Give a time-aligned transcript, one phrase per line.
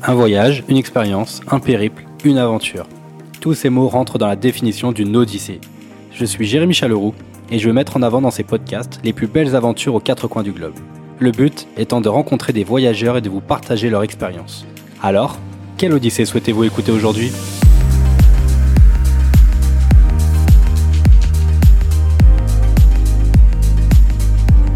[0.00, 2.86] Un voyage, une expérience, un périple, une aventure.
[3.40, 5.60] Tous ces mots rentrent dans la définition d'une odyssée.
[6.12, 7.14] Je suis Jérémy Chaleroux
[7.50, 10.28] et je veux mettre en avant dans ces podcasts les plus belles aventures aux quatre
[10.28, 10.74] coins du globe.
[11.18, 14.66] Le but étant de rencontrer des voyageurs et de vous partager leur expérience.
[15.02, 15.36] Alors,
[15.76, 17.32] quelle odyssée souhaitez-vous écouter aujourd'hui?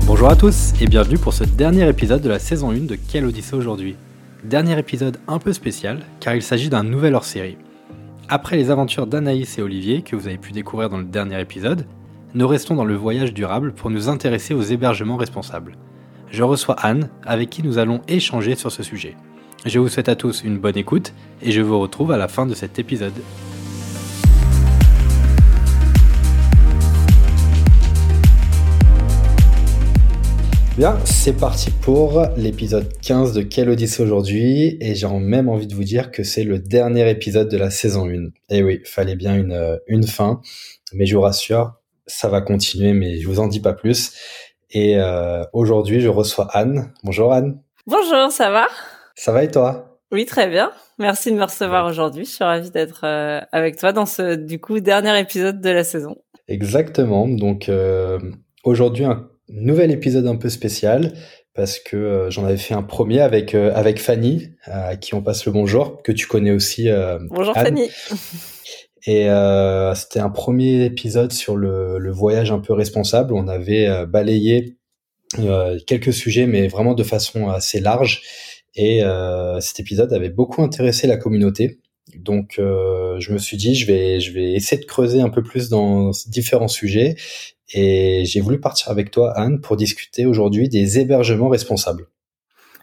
[0.05, 3.25] Bonjour à tous et bienvenue pour ce dernier épisode de la saison 1 de Quelle
[3.25, 3.95] Odyssée aujourd'hui?
[4.45, 7.59] Dernier épisode un peu spécial car il s'agit d'un nouvel hors-série.
[8.29, 11.87] Après les aventures d'Anaïs et Olivier que vous avez pu découvrir dans le dernier épisode,
[12.35, 15.77] nous restons dans le voyage durable pour nous intéresser aux hébergements responsables.
[16.29, 19.15] Je reçois Anne avec qui nous allons échanger sur ce sujet.
[19.65, 22.45] Je vous souhaite à tous une bonne écoute et je vous retrouve à la fin
[22.45, 23.13] de cet épisode.
[30.79, 34.79] Bien, c'est parti pour l'épisode 15 de Quelle Odyssée aujourd'hui?
[34.81, 38.09] Et j'ai même envie de vous dire que c'est le dernier épisode de la saison
[38.09, 38.31] 1.
[38.49, 40.41] Et oui, fallait bien une, euh, une fin,
[40.95, 41.75] mais je vous rassure,
[42.07, 44.15] ça va continuer, mais je vous en dis pas plus.
[44.71, 46.91] Et euh, aujourd'hui, je reçois Anne.
[47.05, 47.61] Bonjour Anne.
[47.87, 48.67] Bonjour, ça va?
[49.15, 49.99] Ça va et toi?
[50.11, 50.73] Oui, très bien.
[50.99, 52.25] Merci de me recevoir aujourd'hui.
[52.25, 55.85] Je suis ravie d'être euh, avec toi dans ce du coup dernier épisode de la
[55.85, 56.17] saison.
[56.49, 57.29] Exactement.
[57.29, 58.19] Donc euh,
[58.65, 61.13] aujourd'hui un nouvel épisode un peu spécial
[61.55, 65.23] parce que euh, j'en avais fait un premier avec euh, avec Fanny à qui on
[65.23, 66.89] passe le bonjour que tu connais aussi.
[66.89, 67.67] Euh, bonjour Anne.
[67.67, 67.91] Fanny.
[69.05, 69.27] Et
[69.97, 73.35] c'était un premier épisode sur le, le, voyage un peu responsable.
[73.35, 74.77] On avait balayé
[75.89, 78.23] quelques sujets, mais vraiment de façon assez large.
[78.77, 79.03] Et
[79.59, 81.81] cet épisode avait beaucoup intéressé la communauté.
[82.19, 85.43] Donc, euh, je me suis dit, je vais, je vais essayer de creuser un peu
[85.43, 87.17] plus dans différents sujets.
[87.75, 92.07] Et j'ai voulu partir avec toi, Anne, pour discuter aujourd'hui des hébergements responsables.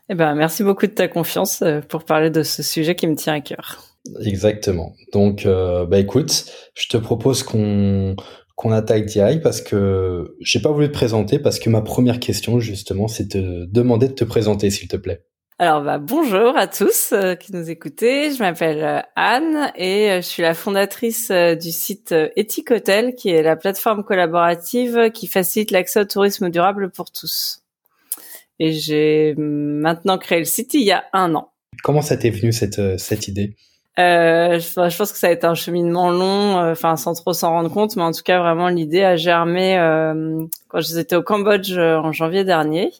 [0.10, 3.16] Eh ben, merci beaucoup de ta confiance euh, pour parler de ce sujet qui me
[3.16, 3.84] tient à cœur.
[4.22, 4.96] Exactement.
[5.14, 8.16] Donc, euh, bah écoute, je te propose qu'on
[8.56, 12.60] qu'on attaque direct parce que j'ai pas voulu te présenter parce que ma première question
[12.60, 15.22] justement, c'est te demander de te présenter, s'il te plaît.
[15.62, 18.32] Alors bah, bonjour à tous euh, qui nous écoutez.
[18.32, 23.28] Je m'appelle euh, Anne et euh, je suis la fondatrice du site Ethic Hotel, qui
[23.28, 27.62] est la plateforme collaborative qui facilite l'accès au tourisme durable pour tous.
[28.60, 31.52] Et j'ai maintenant créé le site il y a un an.
[31.84, 33.58] Comment ça t'est venu cette cette idée?
[34.00, 37.50] Euh, je, je, pense que ça a été un cheminement long, enfin sans trop s'en
[37.50, 41.78] rendre compte, mais en tout cas vraiment l'idée a germé euh, quand j'étais au Cambodge
[41.78, 42.94] en janvier dernier.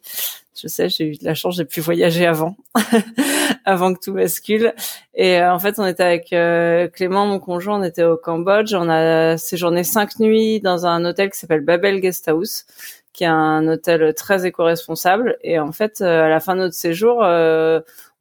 [0.62, 2.58] Je sais, j'ai eu de la chance, j'ai pu voyager avant,
[3.66, 4.74] avant que tout bascule.
[5.14, 8.74] Et euh, en fait, on était avec euh, Clément, mon conjoint, on était au Cambodge.
[8.74, 12.66] On a séjourné cinq nuits dans un hôtel qui s'appelle Babel Guest House,
[13.14, 15.38] qui est un hôtel très éco-responsable.
[15.44, 17.24] Et en fait, euh, à la fin de notre séjour,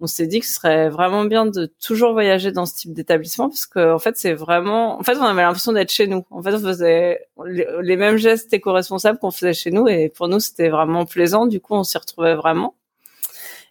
[0.00, 3.48] on s'est dit que ce serait vraiment bien de toujours voyager dans ce type d'établissement
[3.48, 6.24] parce que en fait c'est vraiment en fait on avait l'impression d'être chez nous.
[6.30, 10.40] En fait on faisait les mêmes gestes éco-responsables qu'on faisait chez nous et pour nous
[10.40, 11.46] c'était vraiment plaisant.
[11.46, 12.74] Du coup on s'y retrouvait vraiment.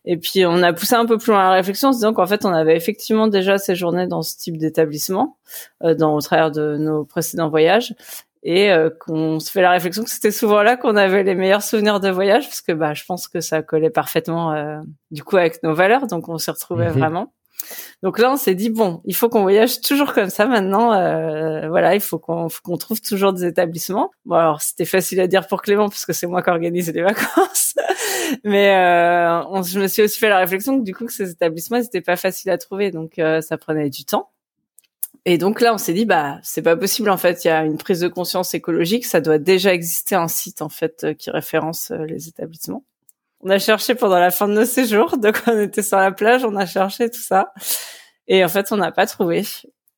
[0.10, 2.28] Et puis on a poussé un peu plus loin la réflexion en se disant qu'en
[2.28, 5.38] fait on avait effectivement déjà séjourné dans ce type d'établissement
[5.84, 7.94] euh, dans au travers de nos précédents voyages
[8.50, 11.62] et euh, qu'on se fait la réflexion que c'était souvent là qu'on avait les meilleurs
[11.62, 14.80] souvenirs de voyage parce que bah je pense que ça collait parfaitement euh,
[15.12, 16.08] du coup avec nos valeurs.
[16.08, 16.98] Donc on s'y retrouvait Mhm.
[16.98, 17.34] vraiment.
[18.04, 20.94] Donc là on s'est dit bon il faut qu'on voyage toujours comme ça maintenant.
[20.94, 22.48] Euh, voilà il faut qu'on
[22.78, 24.12] trouve toujours des établissements.
[24.26, 27.02] Bon alors c'était facile à dire pour Clément parce que c'est moi qui organise les
[27.12, 27.74] vacances.
[28.46, 31.32] Mais euh, on, je me suis aussi fait la réflexion que du coup que ces
[31.32, 32.92] établissements c'était pas facile à trouver.
[32.92, 34.30] Donc euh, ça prenait du temps
[35.26, 37.10] et donc là, on s'est dit, bah, c'est pas possible.
[37.10, 39.06] En fait, il y a une prise de conscience écologique.
[39.06, 42.84] Ça doit déjà exister un site en fait euh, qui référence euh, les établissements.
[43.42, 46.44] On a cherché pendant la fin de nos séjours, donc on était sur la plage,
[46.44, 47.54] on a cherché tout ça,
[48.28, 49.44] et en fait, on n'a pas trouvé.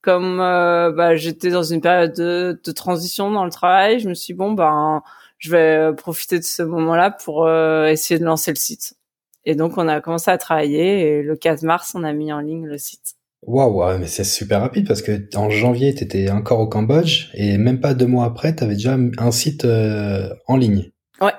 [0.01, 4.33] Comme euh, bah, j'étais dans une période de, transition dans le travail, je me suis
[4.33, 5.03] dit, bon, ben,
[5.37, 8.95] je vais profiter de ce moment-là pour essayer de lancer le site.
[9.45, 12.39] Et donc, on a commencé à travailler, et le 4 mars, on a mis en
[12.39, 13.18] ligne le site.
[13.43, 17.57] Waouh, mais c'est super rapide parce que en janvier, tu étais encore au Cambodge et
[17.57, 20.91] même pas deux mois après, tu avais déjà un site euh, en ligne.
[21.21, 21.33] Ouais.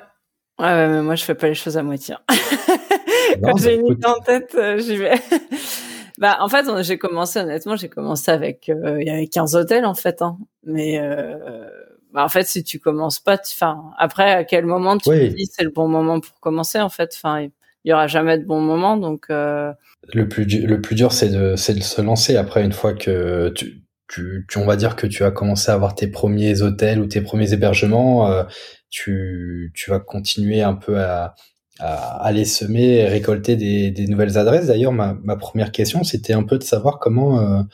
[0.58, 2.14] Ouais, mais moi, je fais pas les choses à moitié.
[3.42, 5.14] Quand j'ai une idée en tête, euh, j'y vais.
[6.18, 9.86] bah, en fait, j'ai commencé, honnêtement, j'ai commencé avec, euh, il y avait 15 hôtels,
[9.86, 10.38] en fait, hein.
[10.64, 11.66] Mais, euh,
[12.12, 15.30] bah, en fait, si tu commences pas, enfin, après, à quel moment tu oui.
[15.30, 17.48] te dis c'est le bon moment pour commencer, en fait, enfin,
[17.84, 19.72] il y aura jamais de bon moment, donc, euh...
[20.12, 23.50] Le plus, le plus dur, c'est de, c'est de se lancer après une fois que
[23.50, 27.00] tu, tu, tu, on va dire que tu as commencé à avoir tes premiers hôtels
[27.00, 28.44] ou tes premiers hébergements, euh,
[28.90, 31.34] tu, tu vas continuer un peu à,
[31.78, 34.66] aller semer et récolter des, des nouvelles adresses.
[34.66, 37.66] D'ailleurs, ma, ma, première question, c'était un peu de savoir comment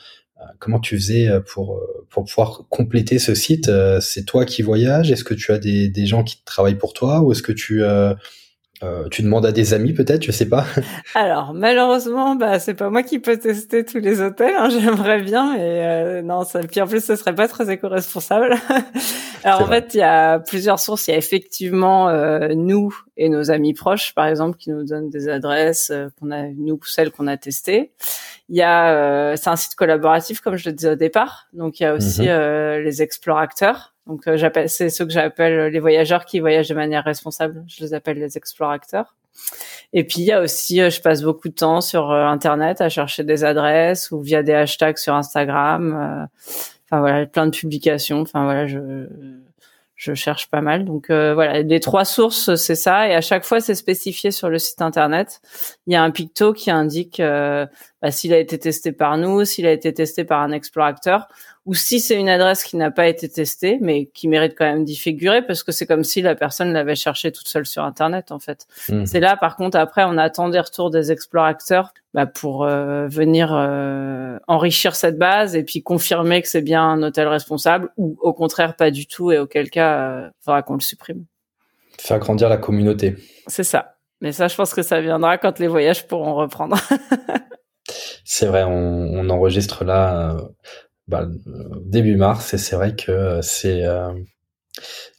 [0.59, 3.69] comment tu faisais pour pour pouvoir compléter ce site.
[3.99, 5.11] C'est toi qui voyages?
[5.11, 7.21] Est-ce que tu as des, des gens qui travaillent pour toi?
[7.21, 8.13] Ou est-ce que tu euh,
[9.11, 10.65] tu demandes à des amis peut-être, je sais pas.
[11.15, 14.55] Alors malheureusement, bah c'est pas moi qui peux tester tous les hôtels.
[14.55, 18.55] Hein, J'aimerais bien, mais euh, non, ça, puis en plus ce serait pas très éco-responsable.
[19.43, 21.07] Alors en fait, il y a plusieurs sources.
[21.07, 25.09] Il y a effectivement euh, nous et nos amis proches, par exemple, qui nous donnent
[25.09, 27.91] des adresses euh, qu'on a nous celles qu'on a testées.
[28.49, 31.47] Il y a, c'est un site collaboratif comme je le disais au départ.
[31.51, 32.81] Donc il y a aussi mhm.
[32.81, 37.03] les explorateurs donc euh, j'appelle, c'est ceux que j'appelle les voyageurs qui voyagent de manière
[37.03, 37.63] responsable.
[37.67, 39.15] Je les appelle les explorateurs.
[39.93, 42.81] Et puis il y a aussi, euh, je passe beaucoup de temps sur euh, Internet
[42.81, 46.27] à chercher des adresses ou via des hashtags sur Instagram.
[46.85, 48.21] Enfin voilà, plein de publications.
[48.21, 49.07] Enfin voilà, je
[49.95, 50.85] je cherche pas mal.
[50.85, 53.09] Donc voilà, les trois sources, c'est ça.
[53.09, 55.41] Et à chaque fois, c'est spécifié sur le site internet.
[55.87, 59.65] Il y a un picto qui indique bah, s'il a été testé par nous, s'il
[59.65, 61.27] a été testé par un explorateur,
[61.67, 64.85] ou si c'est une adresse qui n'a pas été testée, mais qui mérite quand même
[64.85, 68.31] d'y figurer, parce que c'est comme si la personne l'avait cherché toute seule sur Internet,
[68.31, 68.67] en fait.
[68.87, 69.05] Hmm.
[69.05, 73.53] C'est là, par contre, après, on attend des retours des explorateurs bah, pour euh, venir
[73.53, 78.31] euh, enrichir cette base et puis confirmer que c'est bien un hôtel responsable, ou au
[78.31, 81.25] contraire pas du tout, et auquel cas, il euh, faudra qu'on le supprime.
[81.99, 83.17] Faire grandir la communauté.
[83.47, 83.97] C'est ça.
[84.21, 86.77] Mais ça, je pense que ça viendra quand les voyages pourront reprendre.
[88.23, 90.37] c'est vrai, on, on, enregistre là
[91.07, 91.27] bah,
[91.85, 94.11] début mars et c'est vrai que c'est euh,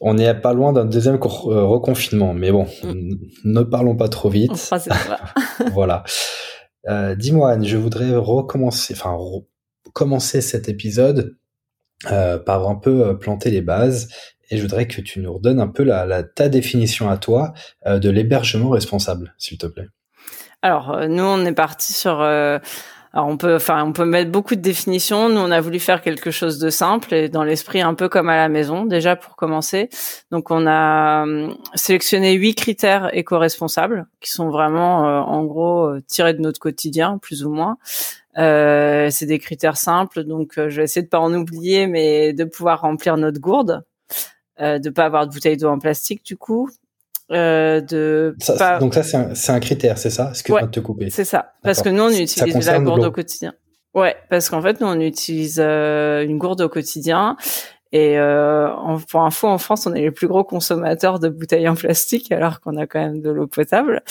[0.01, 3.15] on n'est pas loin d'un deuxième euh, reconfinement, mais bon, mm.
[3.45, 4.71] ne parlons pas trop vite.
[5.73, 6.03] voilà.
[6.87, 9.17] Euh, Dis-moi, Anne, je voudrais recommencer, enfin,
[9.93, 11.35] commencer cet épisode
[12.11, 14.07] euh, par un peu euh, planter les bases,
[14.49, 17.53] et je voudrais que tu nous redonnes un peu la, la ta définition à toi
[17.85, 19.87] de l'hébergement responsable, s'il te plaît.
[20.63, 22.17] Alors, nous, on est parti sur
[23.13, 25.29] alors on peut, enfin, on peut mettre beaucoup de définitions.
[25.29, 28.29] Nous, on a voulu faire quelque chose de simple et dans l'esprit un peu comme
[28.29, 29.89] à la maison, déjà pour commencer.
[30.31, 36.03] Donc, on a hum, sélectionné huit critères éco-responsables qui sont vraiment, euh, en gros, euh,
[36.07, 37.77] tirés de notre quotidien, plus ou moins.
[38.37, 42.43] Euh, c'est des critères simples, donc je vais essayer de pas en oublier, mais de
[42.45, 43.83] pouvoir remplir notre gourde,
[44.61, 46.69] euh, de pas avoir de bouteille d'eau en plastique du coup,
[47.31, 48.35] euh, de
[48.79, 50.33] donc ça c'est un, un critère c'est ça?
[50.33, 51.09] Ce que ouais, te couper?
[51.09, 51.53] c'est ça.
[51.63, 53.53] Parce que nous on utilise la gourde au quotidien.
[53.93, 57.37] Ouais parce qu'en fait nous on utilise euh, une gourde au quotidien
[57.91, 58.69] et euh,
[59.09, 62.59] pour info, en France, on est les plus gros consommateurs de bouteilles en plastique, alors
[62.61, 64.03] qu'on a quand même de l'eau potable.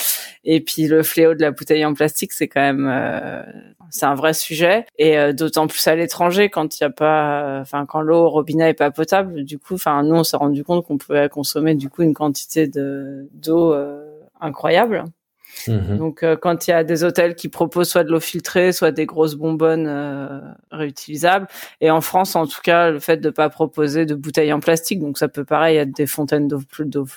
[0.43, 3.41] Et puis le fléau de la bouteille en plastique, c'est quand même, euh,
[3.89, 4.85] c'est un vrai sujet.
[4.97, 8.29] Et euh, d'autant plus à l'étranger, quand il y a pas, enfin quand l'eau au
[8.29, 11.75] robinet est pas potable, du coup, enfin nous, on s'est rendu compte qu'on pouvait consommer
[11.75, 14.05] du coup une quantité de d'eau euh,
[14.41, 15.05] incroyable.
[15.67, 15.97] Mhm.
[15.97, 18.91] Donc, euh, quand il y a des hôtels qui proposent soit de l'eau filtrée, soit
[18.91, 20.39] des grosses bonbonnes euh,
[20.71, 21.47] réutilisables,
[21.81, 24.99] et en France, en tout cas, le fait de pas proposer de bouteilles en plastique,
[24.99, 26.61] donc ça peut pareil être des fontaines d'eau,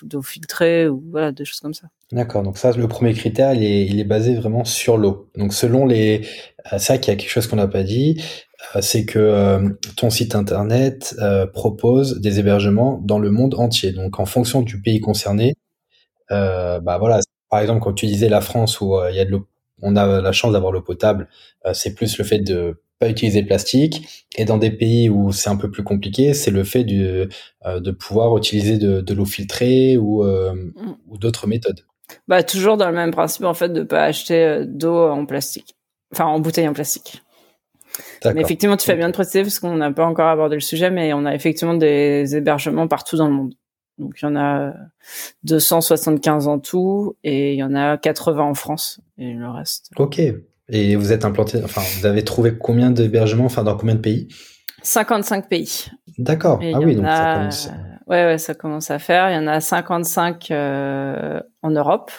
[0.02, 1.88] d'eau, filtrée ou voilà des choses comme ça.
[2.10, 2.42] D'accord.
[2.42, 5.28] Donc ça, le premier critère, il est, il est basé vraiment sur l'eau.
[5.36, 6.26] Donc selon les,
[6.72, 8.22] euh, c'est vrai qu'il y a quelque chose qu'on n'a pas dit,
[8.80, 11.16] c'est que ton site internet
[11.52, 13.90] propose des hébergements dans le monde entier.
[13.90, 15.56] Donc en fonction du pays concerné,
[16.30, 17.18] bah voilà,
[17.52, 19.46] par exemple, quand tu disais la France où euh, il y a de l'eau,
[19.82, 21.28] on a la chance d'avoir l'eau potable,
[21.66, 24.26] euh, c'est plus le fait de pas utiliser plastique.
[24.38, 27.28] Et dans des pays où c'est un peu plus compliqué, c'est le fait de,
[27.66, 30.72] euh, de pouvoir utiliser de, l'eau filtrée ou, mm.
[31.08, 31.84] ou d'autres méthodes.
[32.26, 35.76] Bah toujours dans le même principe en fait de pas acheter d'eau en plastique,
[36.10, 37.20] enfin en bouteille en plastique.
[38.24, 40.90] Mais effectivement, tu fais bien de préciser parce qu'on n'a pas encore abordé le sujet,
[40.90, 43.54] mais on a effectivement des hébergements partout dans le monde.
[43.98, 44.74] Donc il y en a
[45.44, 49.90] 275 en tout et il y en a 80 en France et le reste.
[49.96, 50.20] Ok.
[50.68, 54.28] Et vous êtes implanté, enfin vous avez trouvé combien d'hébergements, enfin dans combien de pays?
[54.82, 55.86] 55 pays.
[56.18, 56.60] D'accord.
[56.62, 57.68] Ah oui, donc ça commence.
[58.06, 59.30] Ouais, ouais, ça commence à faire.
[59.30, 62.10] Il y en a 55 euh, en Europe,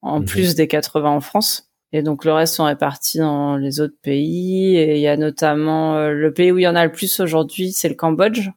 [0.00, 0.26] en mhm.
[0.26, 1.70] plus des 80 en France.
[1.92, 4.76] Et donc le reste sont répartis dans les autres pays.
[4.76, 7.20] Et il y a notamment euh, le pays où il y en a le plus
[7.20, 8.50] aujourd'hui, c'est le Cambodge.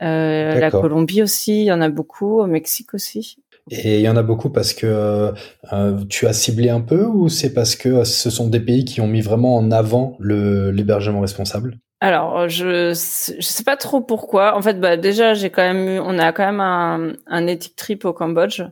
[0.00, 3.36] Euh, la Colombie aussi, il y en a beaucoup, au Mexique aussi.
[3.70, 5.32] Et il y en a beaucoup parce que
[5.72, 9.00] euh, tu as ciblé un peu ou c'est parce que ce sont des pays qui
[9.00, 11.78] ont mis vraiment en avant l'hébergement responsable?
[12.00, 14.56] Alors, je je sais pas trop pourquoi.
[14.56, 17.76] En fait, bah déjà, j'ai quand même eu, on a quand même un, un éthique
[17.76, 18.62] trip au Cambodge.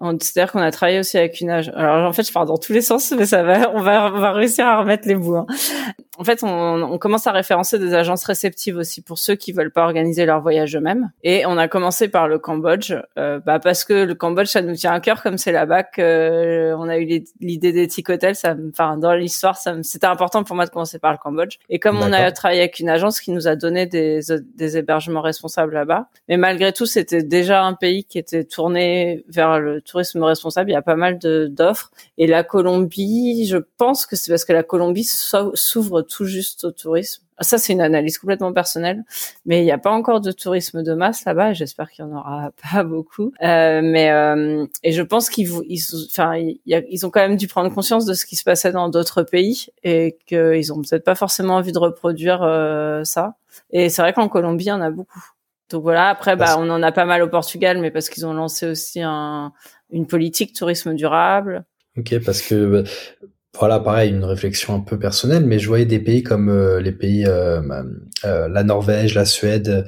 [0.00, 1.70] C'est-à-dire qu'on a travaillé aussi avec une âge.
[1.74, 4.18] Alors en fait, je pars dans tous les sens, mais ça va, on va, on
[4.18, 5.36] va réussir à remettre les bouts.
[5.36, 5.46] Hein.
[6.20, 9.72] En fait, on, on, commence à référencer des agences réceptives aussi pour ceux qui veulent
[9.72, 11.10] pas organiser leur voyage eux-mêmes.
[11.22, 14.74] Et on a commencé par le Cambodge, euh, bah parce que le Cambodge, ça nous
[14.74, 18.34] tient à cœur, comme c'est là-bas qu'on euh, a eu l'idée des Tic Hotels.
[18.34, 21.56] Ça, enfin, dans l'histoire, c'était important pour moi de commencer par le Cambodge.
[21.70, 24.20] Et comme on a travaillé avec une agence qui nous a donné des,
[24.56, 29.58] des hébergements responsables là-bas, mais malgré tout, c'était déjà un pays qui était tourné vers
[29.58, 30.68] le tourisme responsable.
[30.68, 31.90] Il y a pas mal d'offres.
[32.18, 36.72] Et la Colombie, je pense que c'est parce que la Colombie s'ouvre tout juste au
[36.72, 37.22] tourisme.
[37.38, 39.02] Ah, ça, c'est une analyse complètement personnelle,
[39.46, 41.54] mais il n'y a pas encore de tourisme de masse là-bas.
[41.54, 43.32] J'espère qu'il y en aura pas beaucoup.
[43.42, 46.34] Euh, mais euh, et je pense qu'ils, ils, enfin,
[46.66, 49.68] ils ont quand même dû prendre conscience de ce qui se passait dans d'autres pays
[49.82, 53.36] et qu'ils ont peut-être pas forcément envie de reproduire euh, ça.
[53.70, 55.24] Et c'est vrai qu'en Colombie, il y en a beaucoup.
[55.70, 56.08] Donc voilà.
[56.08, 59.00] Après, bah, on en a pas mal au Portugal, mais parce qu'ils ont lancé aussi
[59.00, 59.52] un,
[59.90, 61.64] une politique tourisme durable.
[61.96, 62.88] Ok, parce que bah,
[63.58, 66.92] voilà, pareil, une réflexion un peu personnelle, mais je voyais des pays comme euh, les
[66.92, 67.60] pays, euh,
[68.24, 69.86] euh, la Norvège, la Suède,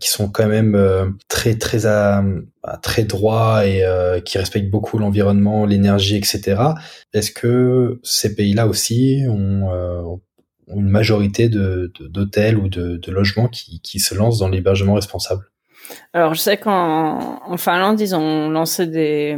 [0.00, 3.82] qui sont quand même très très bah, très droits et
[4.22, 6.60] qui respectent beaucoup l'environnement, l'énergie, etc.
[7.14, 10.20] Est-ce que ces pays-là aussi ont,
[10.68, 15.46] une majorité de d'hôtels ou de, de logements qui, qui se lancent dans l'hébergement responsable?
[16.12, 19.34] Alors, je sais qu'en Finlande, ils ont lancé des,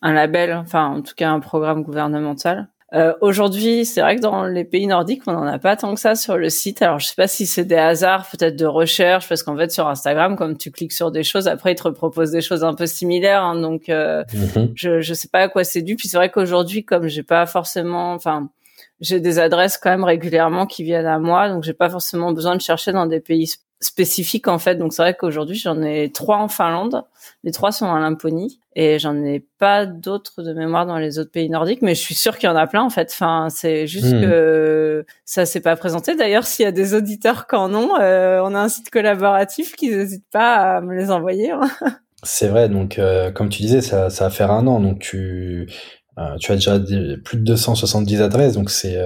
[0.00, 4.44] un label, enfin, en tout cas, un programme gouvernemental euh, Aujourd'hui, c'est vrai que dans
[4.44, 6.80] les pays nordiques, on n'en a pas tant que ça sur le site.
[6.80, 9.86] Alors, je sais pas si c'est des hasards, peut-être de recherche, parce qu'en fait, sur
[9.88, 12.86] Instagram, comme tu cliques sur des choses, après, ils te proposent des choses un peu
[12.86, 13.42] similaires.
[13.42, 14.72] Hein, donc, euh, mhm.
[14.74, 15.96] je je sais pas à quoi c'est dû.
[15.96, 18.48] Puis c'est vrai qu'aujourd'hui, comme j'ai pas forcément, enfin,
[19.00, 22.56] j'ai des adresses quand même régulièrement qui viennent à moi, donc j'ai pas forcément besoin
[22.56, 24.76] de chercher dans des pays spécifiques en fait.
[24.76, 27.04] Donc c'est vrai qu'aujourd'hui j'en ai trois en Finlande,
[27.44, 31.30] les trois sont en Laponie et j'en ai pas d'autres de mémoire dans les autres
[31.30, 33.10] pays nordiques, mais je suis sûre qu'il y en a plein en fait.
[33.12, 34.20] Enfin c'est juste hmm.
[34.22, 36.16] que ça s'est pas présenté.
[36.16, 39.76] D'ailleurs s'il y a des auditeurs qui en ont, euh, on a un site collaboratif
[39.76, 41.52] qui n'hésite pas à me les envoyer.
[41.52, 41.68] Hein.
[42.24, 45.70] C'est vrai, donc euh, comme tu disais, ça, ça va faire un an, donc tu
[46.18, 46.80] euh, tu as déjà
[47.24, 48.98] plus de 270 adresses, donc c'est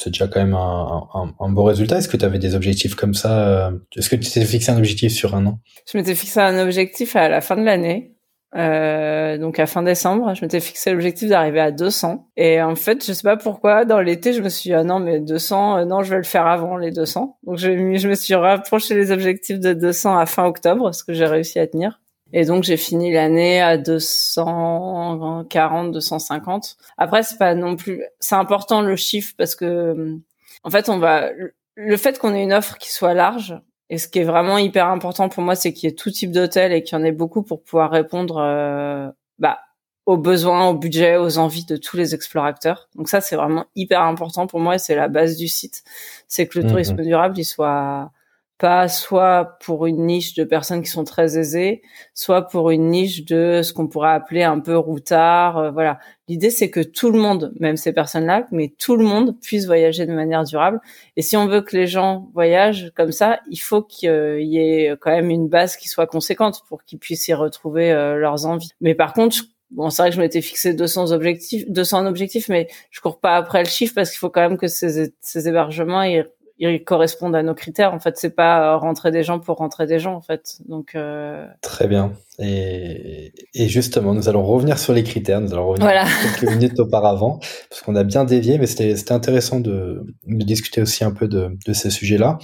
[0.00, 1.98] c'est déjà quand même un, un, beau résultat.
[1.98, 4.78] Est-ce que tu avais des objectifs comme ça euh, Est-ce que tu t'es fixé un
[4.78, 5.58] objectif sur un an?
[5.90, 8.16] Je m'étais fixé un objectif à la fin de l'année.
[8.56, 12.30] Euh, donc à fin décembre, je m'étais fixé l'objectif d'arriver à 200.
[12.36, 14.98] Et en fait, je sais pas pourquoi, dans l'été, je me suis dit, ah non,
[14.98, 17.38] mais 200, euh, non, je vais le faire avant les 200.
[17.44, 21.12] Donc je, je me suis rapproché les objectifs de 200 à fin octobre, ce que
[21.12, 22.00] j'ai réussi à tenir.
[22.32, 26.76] Et donc j'ai fini l'année à 240, 250.
[26.96, 30.18] Après c'est pas non plus, c'est important le chiffre parce que
[30.62, 31.30] en fait on va,
[31.74, 33.58] le fait qu'on ait une offre qui soit large
[33.88, 36.30] et ce qui est vraiment hyper important pour moi c'est qu'il y ait tout type
[36.30, 39.58] d'hôtel et qu'il y en ait beaucoup pour pouvoir répondre euh, bah,
[40.06, 42.88] aux besoins, au budget, aux envies de tous les explorateurs.
[42.94, 45.82] Donc ça c'est vraiment hyper important pour moi et c'est la base du site,
[46.28, 48.12] c'est que le mmh tourisme durable il soit
[48.60, 51.80] pas soit pour une niche de personnes qui sont très aisées,
[52.14, 55.56] soit pour une niche de ce qu'on pourrait appeler un peu routard.
[55.56, 55.98] Euh, voilà.
[56.28, 60.04] L'idée, c'est que tout le monde, même ces personnes-là, mais tout le monde puisse voyager
[60.04, 60.78] de manière durable.
[61.16, 64.94] Et si on veut que les gens voyagent comme ça, il faut qu'il y ait
[65.00, 68.70] quand même une base qui soit conséquente pour qu'ils puissent y retrouver euh, leurs envies.
[68.80, 69.38] Mais par contre,
[69.70, 73.36] Bon, c'est vrai que je m'étais fixé 200 objectifs, 200 objectifs, mais je cours pas
[73.36, 76.26] après le chiffre parce qu'il faut quand même que ces, ces hébergements ils
[76.60, 77.94] ils correspondent à nos critères.
[77.94, 80.58] En fait, c'est pas euh, rentrer des gens pour rentrer des gens, en fait.
[80.68, 81.46] Donc euh...
[81.62, 82.12] très bien.
[82.38, 85.40] Et, et, justement, nous allons revenir sur les critères.
[85.40, 86.04] Nous allons revenir voilà.
[86.38, 87.38] quelques minutes auparavant,
[87.68, 91.56] parce qu'on a bien dévié, mais c'était intéressant de, de, discuter aussi un peu de,
[91.66, 92.38] de ces sujets-là.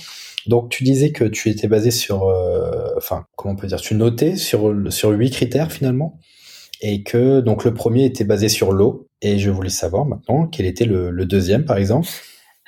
[0.46, 3.94] Donc, tu disais que tu étais basé sur, euh, enfin, comment on peut dire, tu
[3.94, 6.18] notais sur sur huit critères finalement,
[6.80, 9.08] et que donc le premier était basé sur l'eau.
[9.23, 12.08] Et je voulais savoir maintenant quel était le, le deuxième, par exemple?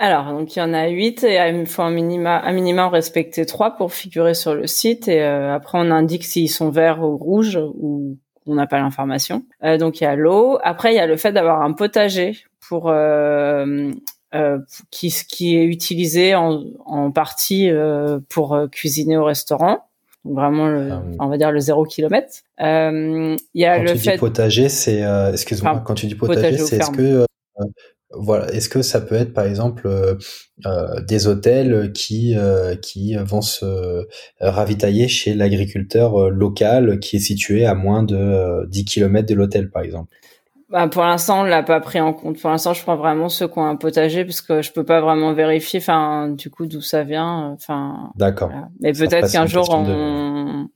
[0.00, 3.44] Alors, donc il y en a huit et il faut un minima, un minimum respecter
[3.46, 7.16] trois pour figurer sur le site et euh, après on indique s'ils sont verts ou
[7.16, 8.16] rouges ou
[8.48, 9.44] on n'a pas l'information.
[9.62, 10.58] Euh, donc il y a l'eau.
[10.62, 12.36] Après il y a le fait d'avoir un potager
[12.68, 13.90] pour euh,
[14.34, 14.58] euh
[14.90, 19.84] qui qui est utilisé en, en partie euh, pour cuisiner au restaurant.
[20.24, 22.42] Donc vraiment, le, ah on va dire le zéro kilomètre.
[22.60, 24.12] Il y a quand le tu fait.
[24.12, 25.02] Dis potager, c'est
[25.32, 25.82] excuse-moi.
[25.84, 27.27] quand tu dis potager, potager c'est est-ce que
[28.18, 28.52] voilà.
[28.52, 30.14] Est-ce que ça peut être par exemple euh,
[30.66, 34.06] euh des hôtels qui euh, qui vont se
[34.40, 39.70] ravitailler chez l'agriculteur euh, local qui est situé à moins de 10 km de l'hôtel
[39.70, 40.14] par exemple?
[40.70, 42.38] Bah, pour l'instant, on l'a pas pris en compte.
[42.38, 45.00] Pour l'instant, je prends vraiment ceux qui ont un potager parce que je peux pas
[45.00, 47.52] vraiment vérifier, enfin, du coup, d'où ça vient.
[47.54, 48.10] Enfin.
[48.16, 48.50] D'accord.
[48.80, 50.68] Mais peut-être qu'un jour, on,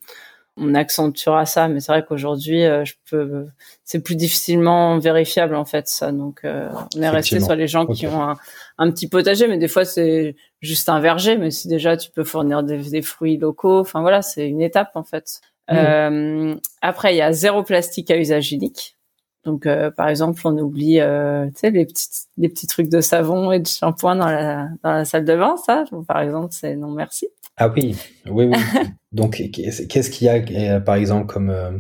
[0.57, 1.69] on accentuera ça.
[1.69, 3.47] Mais c'est vrai qu'aujourd'hui, euh, je peux,
[3.85, 6.13] c'est plus difficilement vérifiable en fait ça.
[6.13, 8.35] Donc, euh, on est resté sur les gens qui ont
[8.79, 11.37] un, petit potager, mais des fois c'est juste un verger.
[11.37, 15.05] Mais si déjà tu peux fournir des, fruits locaux, enfin voilà, c'est une étape en
[15.05, 15.41] fait.
[15.71, 18.97] Euh, après, il y a zéro plastique à usage unique.
[19.45, 19.67] Donc,
[19.97, 23.67] par exemple, on oublie, tu sais, les petits, les petits trucs de savon et de
[23.67, 25.85] shampoing dans la, dans la salle de bain, ça.
[26.07, 27.29] par exemple, c'est non merci.
[27.57, 28.59] Ah oui, oui, oui.
[29.13, 31.71] Donc, qu'est-ce qu'il y a, euh, par exemple, comme euh,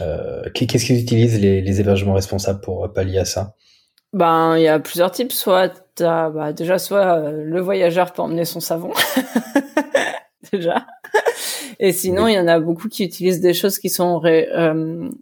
[0.00, 3.54] euh, qu'est-ce qu'ils utilisent les, les, hébergements responsables pour pallier à ça?
[4.12, 5.32] Ben, il y a plusieurs types.
[5.32, 8.92] Soit bah, déjà, soit le voyageur peut emmener son savon,
[10.52, 10.86] déjà.
[11.78, 14.20] Et sinon, il y en a beaucoup qui utilisent des choses qui sont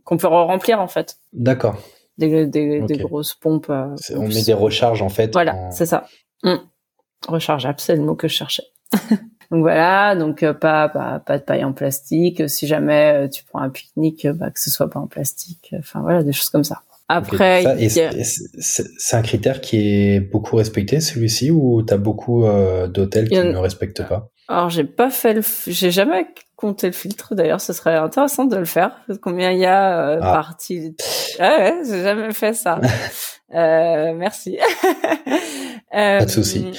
[0.05, 1.17] qu'on peut remplir en fait.
[1.33, 1.77] D'accord.
[2.19, 3.71] Des, des, des, grosses pompes.
[3.71, 5.33] on met des recharges en fait.
[5.33, 6.07] Voilà, c'est ça.
[6.45, 6.57] Mmh.
[7.27, 8.65] Rechargeable, c'est le mot que je cherchais.
[9.53, 12.49] Donc voilà, donc euh, pas, pas, pas de paille en plastique.
[12.49, 15.75] Si jamais euh, tu prends un pique-nique, bah, que ce soit pas en plastique.
[15.79, 16.81] Enfin voilà, des choses comme ça.
[17.09, 23.37] Après, c'est un critère qui est beaucoup respecté celui-ci ou t'as beaucoup euh, d'hôtels qui
[23.37, 24.31] ne respectent pas?
[24.49, 27.35] Alors j'ai pas fait le, j'ai jamais compté le filtre.
[27.35, 28.97] D'ailleurs, ce serait intéressant de le faire.
[29.21, 30.33] Combien il y a euh, ah.
[30.33, 30.97] parti
[31.39, 32.81] ah ouais, j'ai jamais fait ça.
[33.55, 34.59] euh, merci.
[35.93, 36.71] pas de souci.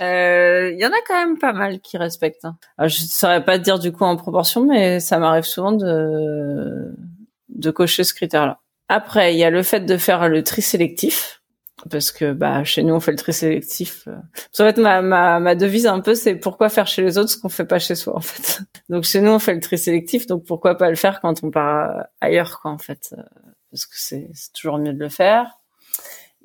[0.00, 2.44] Euh, il y en a quand même pas mal qui respectent.
[2.44, 2.56] Hein.
[2.78, 6.94] Alors, je saurais pas te dire du coup en proportion, mais ça m'arrive souvent de
[7.48, 8.60] de cocher ce critère-là.
[8.88, 11.42] Après, il y a le fait de faire le tri sélectif,
[11.90, 14.06] parce que bah chez nous on fait le tri sélectif.
[14.08, 17.38] En fait, ma, ma, ma devise un peu c'est pourquoi faire chez les autres ce
[17.38, 18.60] qu'on fait pas chez soi en fait.
[18.88, 21.50] Donc chez nous on fait le tri sélectif, donc pourquoi pas le faire quand on
[21.50, 23.14] part ailleurs quoi en fait,
[23.70, 25.58] parce que c'est toujours mieux de le faire.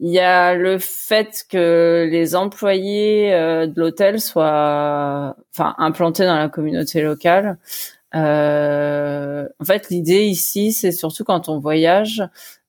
[0.04, 6.38] Il y a le fait que les employés euh, de l'hôtel soient, enfin, implantés dans
[6.38, 7.60] la communauté locale.
[8.16, 12.24] Euh, en fait, l'idée ici, c'est surtout quand on voyage.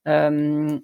[0.08, 0.30] Euh,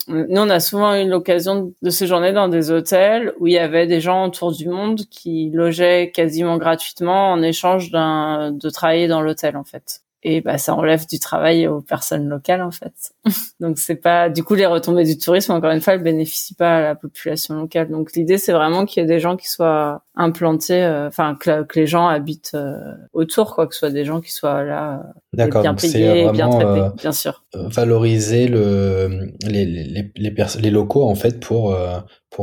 [0.09, 3.87] nous, on a souvent eu l'occasion de séjourner dans des hôtels où il y avait
[3.87, 9.21] des gens autour du monde qui logeaient quasiment gratuitement en échange d'un de travailler dans
[9.21, 13.13] l'hôtel, en fait et bah ça enlève du travail aux personnes locales en fait.
[13.61, 16.79] Donc c'est pas du coup les retombées du tourisme encore une fois elles bénéficient pas
[16.79, 17.91] à la population locale.
[17.91, 21.63] Donc l'idée c'est vraiment qu'il y ait des gens qui soient implantés euh, enfin que,
[21.63, 22.75] que, les gens habitent euh,
[23.13, 25.05] autour quoi que ce soit des gens qui soient là
[25.39, 27.45] euh, bien payés, bien traités bien sûr.
[27.55, 31.75] Valoriser le les les les, les locaux en fait pour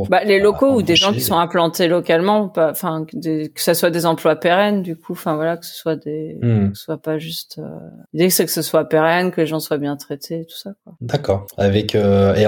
[0.08, 3.90] bah, les locaux ou des gens qui sont implantés localement, enfin que, que ça soit
[3.90, 6.70] des emplois pérennes du coup, enfin voilà que ce soit des, hmm.
[6.70, 7.58] que ce soit pas juste.
[7.58, 7.78] Euh...
[8.12, 10.72] L'idée c'est que ce soit pérenne, que les gens soient bien traités, tout ça.
[11.00, 11.46] D'accord.
[11.56, 12.46] Avec euh, et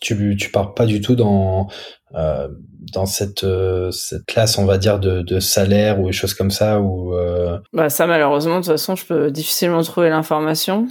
[0.00, 1.68] tu tu pars pas du tout dans
[2.14, 2.48] euh,
[2.92, 6.50] dans cette euh, cette classe on va dire de, de salaire ou des choses comme
[6.50, 7.14] ça ou.
[7.14, 7.58] Euh...
[7.72, 10.88] Bah ça malheureusement de toute façon je peux difficilement trouver l'information.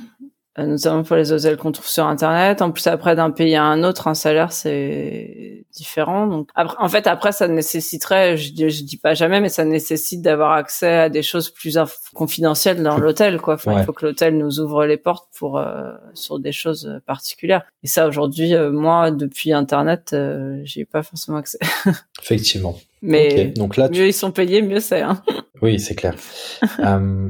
[0.60, 2.62] Euh, notamment pour les hôtels qu'on trouve sur internet.
[2.62, 6.28] En plus après d'un pays à un autre, un salaire c'est différent.
[6.28, 10.22] Donc après, en fait après ça nécessiterait, je, je dis pas jamais, mais ça nécessite
[10.22, 11.78] d'avoir accès à des choses plus
[12.14, 13.56] confidentielles dans l'hôtel quoi.
[13.56, 17.64] Enfin, Il faut que l'hôtel nous ouvre les portes pour euh, sur des choses particulières.
[17.84, 21.60] Et ça aujourd'hui, euh, moi depuis internet, euh, j'ai pas forcément accès.
[22.22, 22.78] Effectivement.
[23.02, 25.02] Mais donc là, mieux ils sont payés, mieux c'est.
[25.02, 25.22] Hein.
[25.62, 26.16] Oui, c'est clair.
[26.80, 27.30] euh,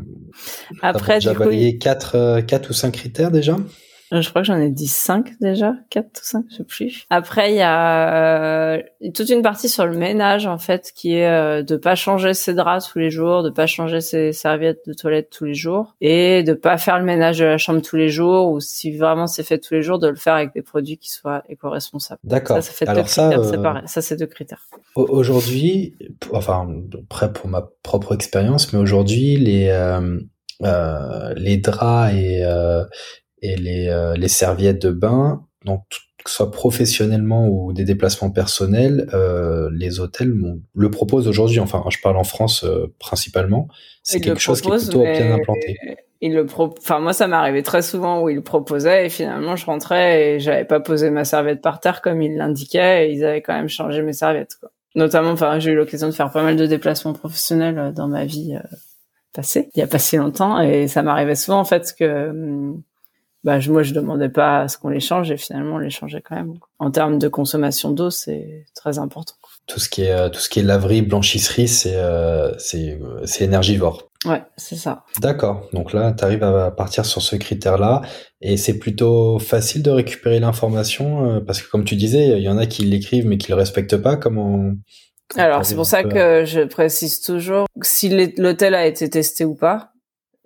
[0.83, 3.57] Après, du balayé quatre, euh, quatre ou cinq critères déjà?
[4.11, 7.05] Je crois que j'en ai dit 5 déjà, 4 ou 5, je sais plus.
[7.09, 8.81] Après, il y a euh,
[9.13, 12.53] toute une partie sur le ménage, en fait, qui est euh, de pas changer ses
[12.53, 16.43] draps tous les jours, de pas changer ses serviettes de toilette tous les jours, et
[16.43, 19.43] de pas faire le ménage de la chambre tous les jours, ou si vraiment c'est
[19.43, 22.19] fait tous les jours, de le faire avec des produits qui soient éco-responsables.
[22.23, 22.57] D'accord.
[22.57, 23.81] Ça, ça fait deux critères euh...
[23.85, 24.65] Ça, c'est deux critères.
[24.95, 25.95] Aujourd'hui,
[26.33, 26.67] enfin,
[27.03, 29.69] après pour ma propre expérience, mais aujourd'hui, les...
[29.69, 30.19] Euh,
[30.61, 32.83] euh, les draps et, euh,
[33.41, 35.81] et les, euh, les serviettes de bain, donc
[36.23, 40.33] que ce soit professionnellement ou des déplacements personnels, euh, les hôtels
[40.75, 41.59] le proposent aujourd'hui.
[41.59, 43.67] Enfin, je parle en France euh, principalement.
[44.03, 45.77] C'est quelque chose qui est plutôt bien implanté.
[46.21, 46.73] Il le pro...
[46.77, 50.33] Enfin, moi, ça m'est arrivé très souvent où il le proposait et finalement, je rentrais
[50.33, 53.53] et j'avais pas posé ma serviette par terre comme il l'indiquait et ils avaient quand
[53.53, 54.57] même changé mes serviettes.
[54.59, 54.69] Quoi.
[54.95, 58.55] Notamment, enfin, j'ai eu l'occasion de faire pas mal de déplacements professionnels dans ma vie
[58.55, 58.75] euh,
[59.33, 62.81] passée, il y a pas si longtemps et ça m'arrivait souvent en fait que hum,
[63.43, 66.21] bah moi je demandais pas à ce qu'on les change et finalement on les changeait
[66.21, 66.55] quand même.
[66.77, 69.35] En termes de consommation d'eau, c'est très important.
[69.65, 73.45] Tout ce qui est euh, tout ce qui est laverie, blanchisserie, c'est euh, c'est c'est
[73.45, 74.09] énergivore.
[74.25, 75.05] Ouais, c'est ça.
[75.21, 75.69] D'accord.
[75.71, 78.01] Donc là, tu arrives à partir sur ce critère-là
[78.41, 82.49] et c'est plutôt facile de récupérer l'information euh, parce que comme tu disais, il y
[82.49, 84.17] en a qui l'écrivent mais qui le respectent pas.
[84.17, 84.73] Comment
[85.37, 89.93] Alors c'est pour ça que je précise toujours si l'hôtel a été testé ou pas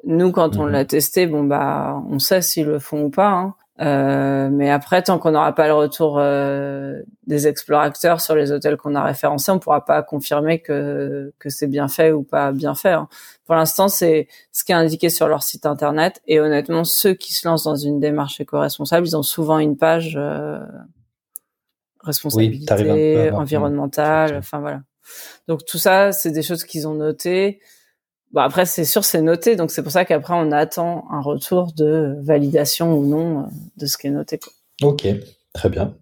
[0.06, 0.72] Nous, quand on Mhm.
[0.72, 3.30] l'a testé, bon bah, on sait s'ils le font ou pas.
[3.30, 3.56] hein.
[3.82, 8.78] Euh, mais après, tant qu'on n'aura pas le retour euh, des explorateurs sur les hôtels
[8.78, 12.76] qu'on a référencés, on pourra pas confirmer que que c'est bien fait ou pas bien
[12.76, 12.92] fait.
[12.92, 13.08] hein.
[13.46, 16.22] Pour l'instant, c'est ce qui est indiqué sur leur site internet.
[16.28, 20.14] Et honnêtement, ceux qui se lancent dans une démarche éco-responsable, ils ont souvent une page
[20.18, 20.60] euh,
[22.02, 23.42] responsabilité voir.
[23.42, 24.36] environnementale.
[24.38, 24.82] Enfin voilà.
[25.48, 27.60] Donc tout ça, c'est des choses qu'ils ont notées.
[28.34, 29.56] Bon après, c'est sûr, c'est noté.
[29.56, 33.44] Donc c'est pour ça qu'après, on attend un retour de validation ou non euh,
[33.78, 34.40] de ce qui est noté.
[34.40, 34.52] quoi.
[34.90, 35.08] Ok,
[35.54, 35.94] très bien.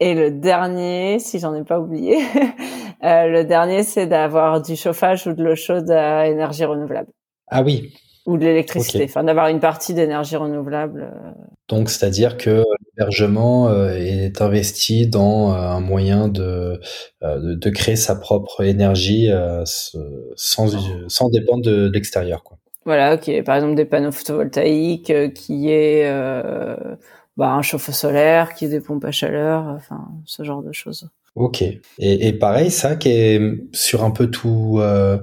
[0.00, 2.18] Et le dernier, si j'en ai pas oublié,
[3.04, 7.10] euh, le dernier, c'est d'avoir du chauffage ou de l'eau chaude à énergie renouvelable
[7.48, 7.94] Ah oui,
[8.26, 9.04] ou de l'électricité.
[9.04, 11.02] Enfin, d'avoir une partie d'énergie renouvelable.
[11.14, 11.30] euh.
[11.68, 12.64] donc c'est-à-dire que
[12.98, 16.80] l'hébergement euh, est investi dans euh, un moyen de,
[17.22, 19.30] euh, de, de créer sa propre énergie
[19.64, 20.76] sans,
[21.08, 22.42] sans dépendre de, de l'extérieur.
[22.42, 22.58] Quoi.
[22.84, 23.42] Voilà, ok.
[23.44, 26.76] Par exemple, des panneaux photovoltaïques, qui est euh,
[27.36, 31.08] bah, un chauffe-eau solaire, qui est des pompes à chaleur, enfin ce genre de choses.
[31.34, 31.62] Ok.
[31.62, 33.40] Et, et pareil, ça qui est
[33.72, 35.18] sur un peu tout, euh,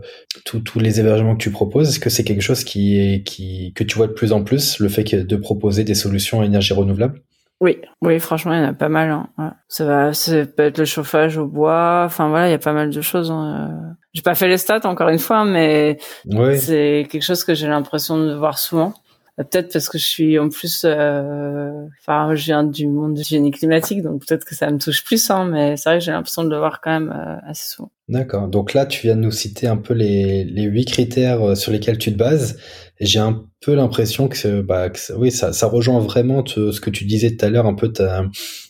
[0.45, 3.83] tous les hébergements que tu proposes, est-ce que c'est quelque chose qui est, qui, que
[3.83, 6.73] tu vois de plus en plus, le fait que- de proposer des solutions à énergie
[6.73, 7.21] renouvelable?
[7.61, 9.09] Oui, oui, franchement, il y en a pas mal.
[9.09, 9.29] Hein.
[9.37, 9.49] Ouais.
[9.69, 12.03] Ça va, ça peut être le chauffage au bois.
[12.05, 13.31] Enfin voilà, il y a pas mal de choses.
[13.31, 13.95] Hein.
[14.13, 16.57] J'ai pas fait les stats encore une fois, mais Oui.
[16.57, 18.93] c'est quelque chose que j'ai l'impression de voir souvent.
[19.39, 23.23] Euh, Peut-être parce que je suis en plus, euh, enfin, je viens du monde du
[23.23, 26.11] génie climatique, donc peut-être que ça me touche plus, hein, mais c'est vrai que j'ai
[26.11, 27.89] l'impression de le voir quand même euh, assez souvent.
[28.07, 28.47] D'accord.
[28.47, 31.97] Donc là, tu viens de nous citer un peu les, les huit critères sur lesquels
[31.97, 32.57] tu te bases.
[33.01, 36.89] J'ai un peu l'impression que, bah, que oui, ça, ça rejoint vraiment te- ce que
[36.89, 38.23] tu disais tout à l'heure, un peu ta,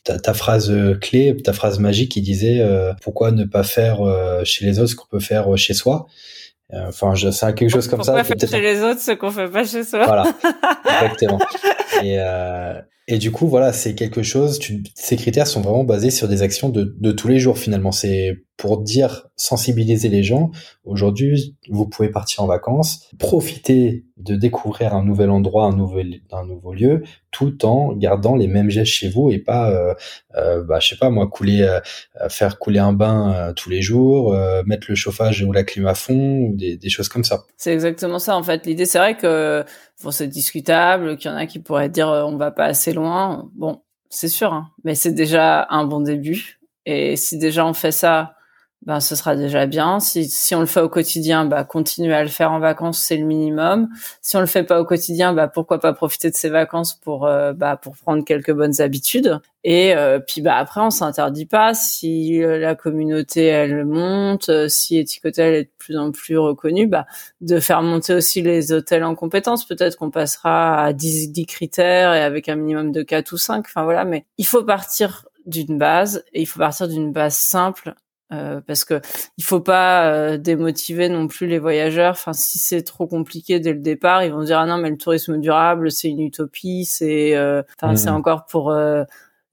[0.04, 4.02] ta, ta phrase euh, clé, ta phrase magique qui disait euh, pourquoi ne pas faire
[4.02, 6.08] euh, chez les autres ce qu'on peut faire euh, chez soi?
[6.74, 8.24] Enfin, je- c'est quelque chose comme Pourquoi ça.
[8.24, 10.04] faire peut-être chez les autres ce qu'on fait pas chez soi?
[10.06, 10.24] Voilà,
[11.02, 11.40] exactement.
[12.04, 12.74] Et, euh,
[13.08, 14.58] et du coup, voilà, c'est quelque chose.
[14.60, 17.92] Tu, ces critères sont vraiment basés sur des actions de, de tous les jours finalement.
[17.92, 20.52] C'est pour dire, sensibiliser les gens.
[20.86, 26.46] Aujourd'hui, vous pouvez partir en vacances, profiter de découvrir un nouvel endroit, un nouvel, un
[26.46, 29.94] nouveau lieu, tout en gardant les mêmes gestes chez vous et pas, euh,
[30.36, 31.82] euh, bah, je sais pas moi, couler, euh,
[32.30, 35.86] faire couler un bain euh, tous les jours, euh, mettre le chauffage ou la clim
[35.88, 37.44] à fond ou des, des choses comme ça.
[37.58, 38.66] C'est exactement ça en fait.
[38.66, 39.66] L'idée, c'est vrai que
[40.02, 42.94] bon, c'est discutable, qu'il y en a qui pourraient dire euh, on va pas assez
[42.94, 43.50] loin.
[43.56, 46.62] Bon, c'est sûr, hein, mais c'est déjà un bon début.
[46.86, 48.35] Et si déjà on fait ça,
[48.86, 50.00] ben ce sera déjà bien.
[50.00, 53.18] Si si on le fait au quotidien, bah continuer à le faire en vacances, c'est
[53.18, 53.90] le minimum.
[54.22, 57.30] Si on le fait pas au quotidien, bah pourquoi pas profiter de ces vacances pour
[57.56, 59.40] bah pour prendre quelques bonnes habitudes.
[59.68, 64.68] Et euh, puis bah après on s'interdit pas si euh, la communauté elle monte, euh,
[64.70, 67.08] si Ethic Hotel est de plus en plus reconnu, bah
[67.42, 69.66] de faire monter aussi les hôtels en compétences.
[69.66, 73.66] Peut-être qu'on passera à 10, 10 critères et avec un minimum de 4 ou 5.
[73.66, 77.96] Enfin voilà, mais il faut partir d'une base et il faut partir d'une base simple
[78.34, 79.02] euh, parce que
[79.38, 82.12] il faut pas euh, démotiver non plus les voyageurs.
[82.14, 84.98] Enfin, si c'est trop compliqué dès le départ, ils vont dire ah non mais le
[84.98, 87.98] tourisme durable c'est une utopie, c'est euh, enfin Mhm.
[87.98, 89.04] c'est encore pour euh,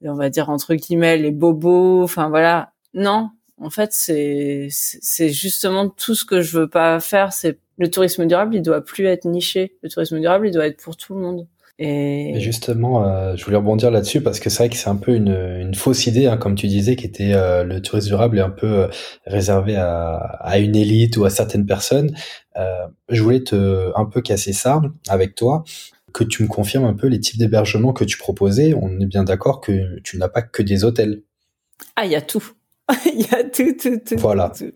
[0.05, 2.03] on va dire entre guillemets les bobos.
[2.03, 3.31] Enfin voilà, non.
[3.59, 7.33] En fait, c'est c'est justement tout ce que je veux pas faire.
[7.33, 9.77] C'est le tourisme durable, il doit plus être niché.
[9.83, 11.47] Le tourisme durable, il doit être pour tout le monde.
[11.79, 14.97] Et Et justement, euh, je voulais rebondir là-dessus parce que c'est vrai que c'est un
[14.97, 18.39] peu une, une fausse idée, hein, comme tu disais, qui était euh, le tourisme durable
[18.39, 18.89] est un peu euh,
[19.27, 22.15] réservé à, à une élite ou à certaines personnes.
[22.57, 25.65] Euh, je voulais te un peu casser ça avec toi,
[26.13, 28.75] que tu me confirmes un peu les types d'hébergements que tu proposais.
[28.75, 31.23] On est bien d'accord que tu n'as pas que des hôtels.
[31.97, 32.53] ah, il y a tout.
[33.15, 34.17] Il y a tout, tout, tout.
[34.19, 34.51] Voilà.
[34.57, 34.71] tout.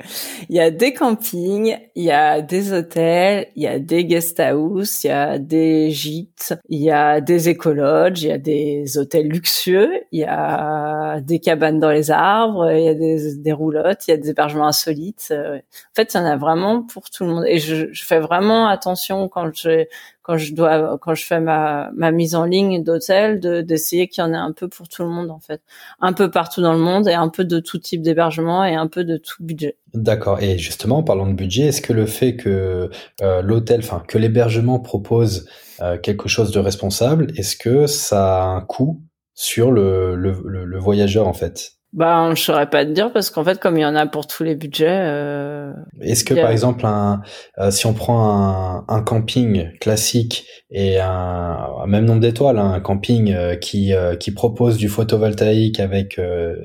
[0.49, 4.39] Il y a des campings, il y a des hôtels, il y a des guest
[4.41, 8.99] house, il y a des gîtes, il y a des écologes, il y a des
[8.99, 13.53] hôtels luxueux, il y a des cabanes dans les arbres, il y a des, des
[13.53, 15.29] roulottes, il y a des hébergements insolites.
[15.31, 17.45] Euh, En fait, il y en a vraiment pour tout le monde.
[17.47, 19.87] Et je, je fais vraiment attention quand je
[20.27, 24.27] quand je dois quand je fais ma mise en ligne d'hôtel de d'essayer qu'il y
[24.27, 25.63] en ait un peu pour tout le monde en fait
[26.01, 28.89] un peu partout dans le monde et un peu de tout type d'hébergement et un
[28.89, 29.77] peu de tout budget.
[29.95, 30.43] D'accord.
[30.43, 32.91] Et justement, en parlant de budget, est-ce que le fait que
[33.23, 35.49] euh, l'hôtel, enfin que l'hébergement propose
[35.81, 39.03] euh, quelque chose de responsable, est-ce que ça a un coût
[39.35, 41.76] sur le, le, le voyageur en fait?
[41.93, 44.27] Bah, je saurais pas te dire parce qu'en fait, comme il y en a pour
[44.27, 44.87] tous les budgets.
[44.89, 45.73] Euh...
[46.01, 47.23] Est-ce que a- par exemple, un,
[47.59, 52.73] euh, si on prend un, un camping classique et un, un même nombre d'étoiles, hein,
[52.73, 56.57] un camping euh, qui, euh, qui propose du photovoltaïque avec euh,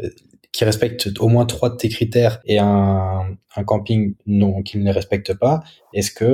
[0.51, 3.21] qui respecte au moins trois de tes critères et un,
[3.55, 5.61] un camping non qui ne les respecte pas,
[5.93, 6.25] est-ce que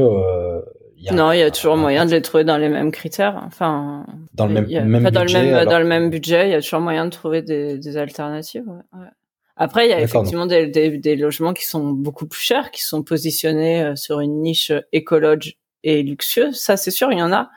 [1.11, 3.41] non, il y a toujours moyen de les trouver dans les mêmes critères.
[3.45, 6.55] Enfin, dans le même, même budget, dans le même, dans le même budget, il y
[6.55, 8.67] a toujours moyen de trouver des, des alternatives.
[8.67, 9.07] Ouais.
[9.55, 12.83] Après, il y a effectivement des, des, des, logements qui sont beaucoup plus chers, qui
[12.83, 16.55] sont positionnés euh, sur une niche écologe et luxueuse.
[16.55, 17.49] Ça, c'est sûr, il y en a,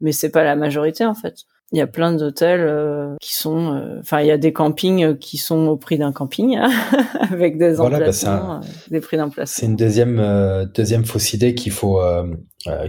[0.00, 1.44] mais c'est pas la majorité en fait.
[1.72, 5.18] Il y a plein d'hôtels euh, qui sont, euh, enfin, il y a des campings
[5.18, 6.70] qui sont au prix d'un camping hein,
[7.30, 12.00] avec des voilà, bah des prix d'un C'est une deuxième deuxième fausse idée qu'il faut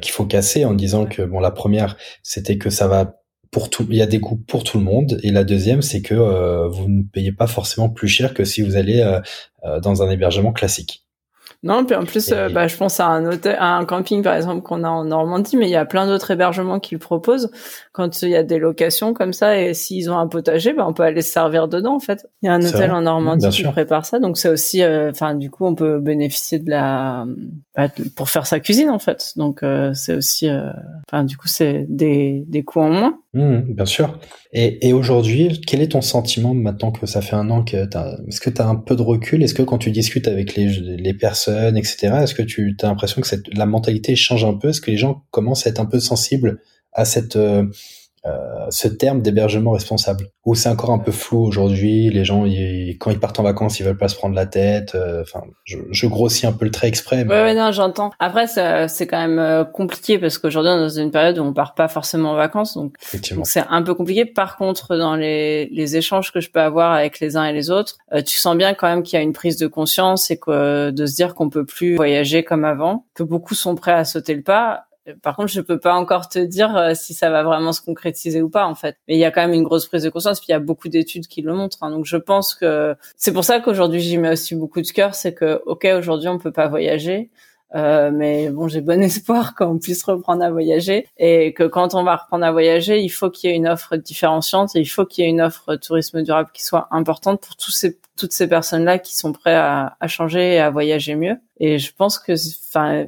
[0.02, 3.20] qu'il faut casser en disant que bon, la première, c'était que ça va
[3.52, 5.20] pour tout, il y a des coûts pour tout le monde.
[5.24, 8.62] Et la deuxième, c'est que euh, vous ne payez pas forcément plus cher que si
[8.62, 9.20] vous allez euh,
[9.64, 11.06] euh, dans un hébergement classique.
[11.62, 14.34] Non, puis en plus, euh, bah, je pense à un hôtel, à un camping par
[14.36, 17.52] exemple qu'on a en Normandie, mais il y a plein d'autres hébergements qu'ils proposent
[17.92, 20.94] quand il y a des locations comme ça et s'ils ont un potager, bah, on
[20.94, 22.28] peut aller se servir dedans en fait.
[22.42, 25.36] Il y a un hôtel en Normandie qui prépare ça, donc c'est aussi, euh, enfin
[25.36, 27.26] du coup, on peut bénéficier de la
[27.76, 29.34] bah, pour faire sa cuisine en fait.
[29.36, 30.50] Donc euh, c'est aussi,
[31.12, 33.20] enfin du coup, c'est des des coûts en moins.
[33.34, 34.18] Mmh, bien sûr.
[34.52, 37.78] Et, aujourd'hui, quel est ton sentiment maintenant que ça fait un an que
[38.28, 39.44] est-ce que tu as un peu de recul?
[39.44, 43.22] Est-ce que quand tu discutes avec les, les personnes, etc., est-ce que tu as l'impression
[43.22, 44.70] que la mentalité change un peu?
[44.70, 46.62] Est-ce que les gens commencent à être un peu sensibles
[46.94, 47.66] à cette euh,
[48.26, 52.44] euh, ce terme d'hébergement responsable Ou c'est encore un peu flou aujourd'hui Les gens,
[53.00, 54.94] quand ils partent en vacances, ils veulent pas se prendre la tête.
[54.96, 57.24] Euh, enfin, je, je, grossis un peu le trait exprès.
[57.24, 57.34] Mais...
[57.34, 58.12] Ouais, ouais, non, j'entends.
[58.20, 61.54] Après, c'est quand même euh, compliqué parce qu'aujourd'hui, on est dans une période où on
[61.54, 62.96] part pas forcément en vacances, donc
[63.44, 64.26] c'est un peu compliqué.
[64.26, 67.72] Par contre, dans les, les échanges que je peux avoir avec les uns et les
[67.72, 70.90] autres, tu sens bien quand même qu'il y a une prise de conscience et que
[70.90, 74.34] de se dire qu'on peut plus voyager comme avant, que beaucoup sont prêts à sauter
[74.34, 74.89] le pas
[75.22, 78.42] par contre, je peux pas encore te dire euh, si ça va vraiment se concrétiser
[78.42, 78.98] ou pas, en fait.
[79.08, 80.60] Mais il y a quand même une grosse prise de conscience, puis il y a
[80.60, 81.84] beaucoup d'études qui le montrent.
[81.84, 81.92] Hein.
[81.92, 85.34] Donc, je pense que c'est pour ça qu'aujourd'hui j'y mets aussi beaucoup de cœur, c'est
[85.34, 87.30] que ok, aujourd'hui on peut pas voyager.
[87.76, 92.04] Euh, mais bon, j'ai bon espoir qu'on puisse reprendre à voyager et que quand on
[92.04, 95.06] va reprendre à voyager, il faut qu'il y ait une offre différenciante et il faut
[95.06, 98.48] qu'il y ait une offre tourisme durable qui soit importante pour tous ces, toutes ces
[98.48, 101.38] personnes-là qui sont prêtes à, à, changer et à voyager mieux.
[101.60, 102.34] Et je pense que,
[102.70, 103.06] enfin,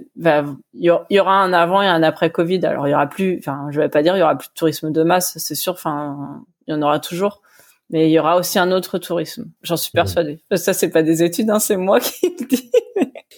[0.74, 2.66] il y aura un avant et un après Covid.
[2.66, 4.54] Alors il y aura plus, enfin, je vais pas dire il y aura plus de
[4.54, 5.74] tourisme de masse, c'est sûr.
[5.74, 7.42] Enfin, il y en aura toujours
[7.92, 9.52] mais il y aura aussi un autre tourisme.
[9.64, 10.40] J'en suis persuadée.
[10.56, 12.72] Ça, c'est pas des études, hein, c'est moi qui le dis.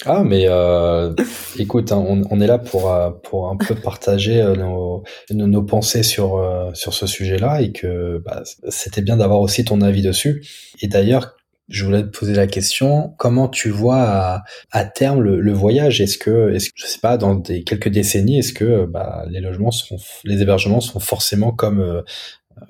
[0.05, 1.13] Ah, mais euh,
[1.57, 6.03] écoute, hein, on, est là pour euh, pour un peu partager euh, nos, nos, pensées
[6.03, 10.45] sur euh, sur ce sujet-là et que bah, c'était bien d'avoir aussi ton avis dessus.
[10.81, 11.37] Et d'ailleurs,
[11.69, 16.01] je voulais te poser la question comment tu vois à, terme le, voyage?
[16.01, 19.97] Est-ce que, est-ce je sais pas, dans quelques décennies, est-ce que bah, les logements sont,
[20.25, 22.03] les hébergements sont forcément comme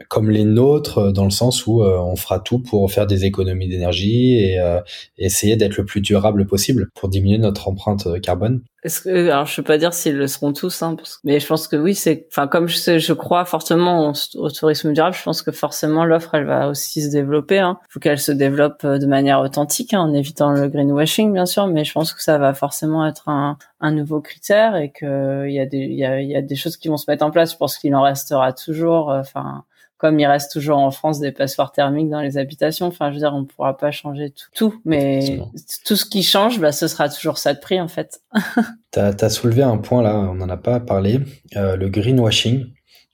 [0.07, 3.25] comme les nôtres euh, dans le sens où euh, on fera tout pour faire des
[3.25, 4.79] économies d'énergie et euh,
[5.17, 8.61] essayer d'être le plus durable possible pour diminuer notre empreinte carbone.
[8.83, 11.77] Est-ce alors je peux pas dire s'ils le seront tous, hein, mais je pense que
[11.77, 15.51] oui, c'est enfin comme je sais, je crois fortement au, tourisme durable, je pense que
[15.51, 17.59] forcément l'offre elle va aussi se développer.
[17.59, 17.79] Hein.
[17.89, 21.85] Faut qu'elle se développe de manière authentique, hein, en évitant le greenwashing bien sûr, mais
[21.85, 25.59] je pense que ça va forcément être un, un nouveau critère et que il y
[25.61, 27.53] a des il y a, y a des choses qui vont se mettre en place.
[27.53, 29.09] Je pense qu'il en restera toujours.
[29.09, 29.63] Enfin
[30.03, 33.19] comme il reste toujours en France des passeports thermiques dans les habitations, enfin, je veux
[33.21, 35.39] dire, on pourra pas changer tout, tout mais
[35.85, 38.19] tout ce qui change, bah, ce sera toujours ça de prix, en fait.
[38.91, 41.21] tu as, soulevé un point là, on n'en a pas parlé,
[41.55, 42.65] euh, le greenwashing.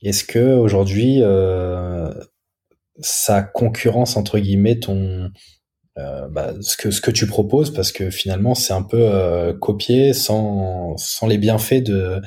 [0.02, 2.12] Est-ce que aujourd'hui, euh,
[3.02, 5.30] ça concurrence entre guillemets ton
[6.00, 7.72] euh, bah, ce que ce que tu proposes?
[7.72, 12.20] Parce que finalement c'est un peu euh, copié sans sans les bienfaits de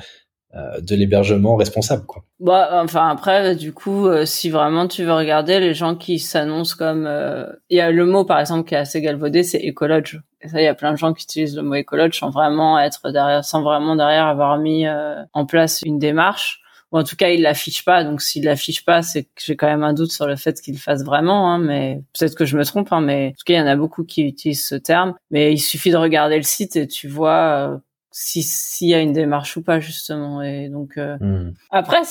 [0.53, 2.23] de l'hébergement responsable quoi.
[2.39, 6.75] Bah enfin après du coup euh, si vraiment tu veux regarder les gens qui s'annoncent
[6.77, 10.21] comme euh, il y a le mot par exemple qui est assez galvaudé c'est écologe.
[10.45, 13.09] Ça il y a plein de gens qui utilisent le mot écologe sans vraiment être
[13.11, 14.85] derrière sans vraiment derrière avoir mis
[15.33, 16.59] en place une démarche.
[16.91, 18.03] Ou en tout cas, ils l'affichent pas.
[18.03, 20.75] Donc, s'ils l'affichent pas, c'est que j'ai quand même un doute sur le fait qu'ils
[20.75, 21.51] le fassent vraiment.
[21.51, 22.93] Hein, mais peut-être que je me trompe.
[22.93, 25.15] Hein, mais en tout cas, il y en a beaucoup qui utilisent ce terme.
[25.31, 27.81] Mais il suffit de regarder le site et tu vois
[28.15, 30.41] si s'il y a une démarche ou pas justement.
[30.41, 31.53] Et donc euh, hmm.
[31.71, 32.03] après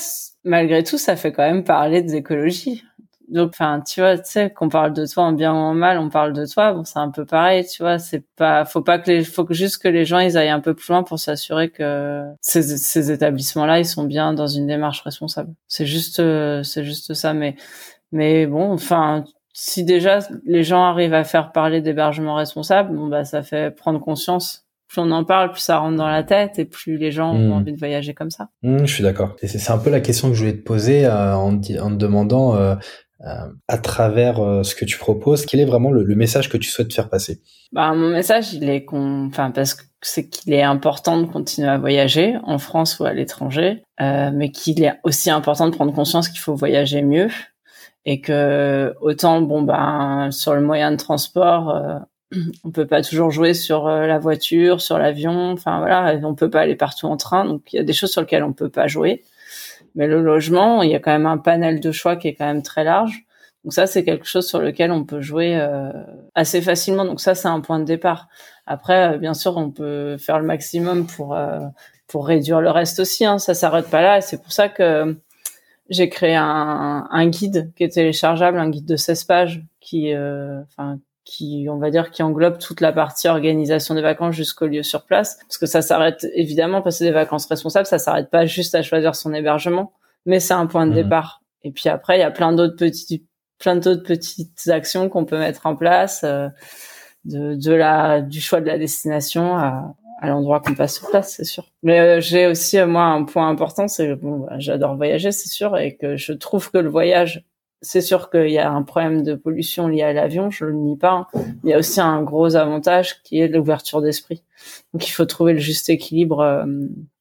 [0.43, 2.83] malgré tout ça fait quand même parler d'écologie
[3.29, 5.97] donc enfin tu vois tu sais qu'on parle de toi en bien ou en mal
[5.97, 6.73] on parle de toi.
[6.73, 9.53] Bon c'est un peu pareil tu vois c'est pas faut pas que les faut que
[9.53, 13.11] juste que les gens ils aillent un peu plus loin pour s'assurer que ces, ces
[13.11, 15.53] établissements là ils sont bien dans une démarche responsable.
[15.69, 17.33] C'est juste euh, c'est juste ça.
[17.33, 17.55] Mais
[18.11, 23.23] mais bon enfin si déjà les gens arrivent à faire parler d'hébergement responsable bon bah
[23.23, 24.62] ça fait prendre conscience
[24.93, 27.49] plus on en parle, plus ça rentre dans la tête et plus les gens ont
[27.49, 27.53] hmm.
[27.53, 28.49] envie de voyager comme ça.
[28.61, 29.35] Hmm, je suis d'accord.
[29.41, 32.55] C'est un peu la question que je voulais te poser euh, en, en, te demandant,
[32.55, 32.75] euh,
[33.67, 35.45] à travers ce que tu proposes.
[35.45, 37.41] Quel est vraiment le, message que tu souhaites faire passer?
[37.71, 41.69] Bah, Mon message, il est qu'on, enfin, parce que c'est qu'il est important de continuer
[41.69, 46.27] à voyager en France ou à l'étranger, mais qu'il est aussi important de prendre conscience
[46.27, 47.29] qu'il faut voyager mieux
[48.05, 51.99] et que autant bon ben sur le moyen de transport euh,
[52.63, 56.49] on peut pas toujours jouer sur euh, la voiture, sur l'avion, enfin voilà, on peut
[56.49, 58.69] pas aller partout en train, donc il y a des choses sur lesquelles on peut
[58.69, 59.23] pas jouer.
[59.95, 62.45] Mais le logement, il y a quand même un panel de choix qui est quand
[62.45, 63.25] même très large.
[63.63, 65.91] Donc ça, c'est quelque chose sur lequel on peut jouer euh,
[66.35, 67.05] assez facilement.
[67.05, 68.27] Donc ça, c'est un point de départ.
[68.65, 71.37] Après, euh, bien sûr, on peut faire le maximum pour
[72.07, 73.25] pour réduire le reste aussi.
[73.25, 73.37] Hein.
[73.37, 74.21] Ça s'arrête pas là.
[74.21, 75.15] C'est pour ça que
[75.89, 80.97] j'ai créé un, un, guide qui est téléchargeable, un guide de 16 pages qui, enfin,
[81.25, 85.05] qui, on va dire, qui englobe toute la partie organisation des vacances jusqu'au lieu sur
[85.05, 85.37] place.
[85.47, 89.15] Parce que ça s'arrête, évidemment, passer des vacances responsables, ça s'arrête pas juste à choisir
[89.15, 89.93] son hébergement,
[90.25, 90.95] mais c'est un point de mmh.
[90.95, 91.41] départ.
[91.63, 93.25] Et puis après, il y a plein d'autres petits,
[93.57, 96.49] plein d'autres petites actions qu'on peut mettre en place, euh,
[97.25, 101.35] de, de la, du choix de la destination à, à l'endroit qu'on passe sur place,
[101.35, 101.65] c'est sûr.
[101.83, 105.49] Mais euh, j'ai aussi euh, moi un point important, c'est bon, bah, j'adore voyager, c'est
[105.49, 107.45] sûr, et que je trouve que le voyage,
[107.83, 110.97] c'est sûr qu'il y a un problème de pollution lié à l'avion, je le nie
[110.97, 111.27] pas.
[111.33, 111.41] Hein.
[111.63, 114.41] Il y a aussi un gros avantage qui est l'ouverture d'esprit.
[114.93, 116.65] Donc il faut trouver le juste équilibre euh,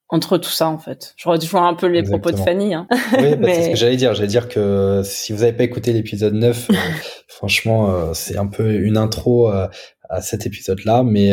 [0.09, 1.15] entre tout ça en fait.
[1.17, 2.75] Je rejoins un peu les propos de Fanny.
[2.75, 2.87] Hein.
[3.19, 4.15] Oui, bah, c'est ce que j'allais dire.
[4.15, 6.71] J'allais dire que si vous n'avez pas écouté l'épisode 9,
[7.29, 11.33] franchement, c'est un peu une intro à cet épisode-là, mais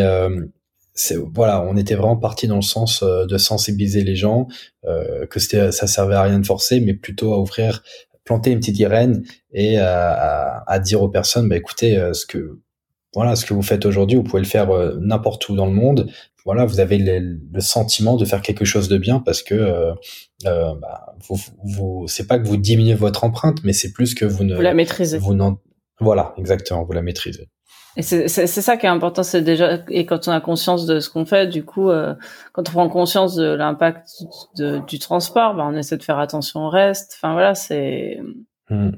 [1.34, 4.48] voilà, on était vraiment parti dans le sens euh, de sensibiliser les gens,
[4.86, 7.84] euh, que c'était, ça servait à rien de forcer, mais plutôt à ouvrir,
[8.30, 12.60] planter une petite graine et à, à, dire aux personnes, bah écoutez, euh, ce que
[13.16, 16.12] voilà, ce que vous faites aujourd'hui, vous pouvez le faire n'importe où dans le monde.
[16.46, 19.94] Voilà, vous avez le, sentiment de faire quelque chose de bien parce que euh,
[20.44, 24.44] bah, vous, vous c'est pas que vous diminuez votre empreinte, mais c'est plus que vous
[24.44, 25.18] ne vous la maîtrisez.
[25.18, 25.36] Vous
[26.00, 27.50] voilà, exactement, vous la maîtrisez.
[27.98, 31.10] Et c'est ça qui est important, c'est déjà et quand on a conscience de ce
[31.10, 32.14] qu'on fait, du coup, euh,
[32.54, 34.08] quand on prend conscience de l'impact
[34.88, 37.18] du transport, ben on essaie de faire attention au reste.
[37.18, 38.20] Enfin voilà, c'est
[38.70, 38.92] hmm.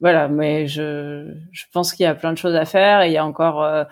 [0.00, 3.12] voilà, mais je je pense qu'il y a plein de choses à faire et il
[3.12, 3.82] y a encore euh,